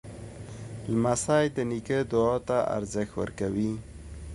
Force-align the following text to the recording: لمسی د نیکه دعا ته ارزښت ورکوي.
لمسی 0.91 1.45
د 1.55 1.57
نیکه 1.69 1.99
دعا 2.11 2.35
ته 2.47 2.57
ارزښت 2.77 3.11
ورکوي. 3.21 3.71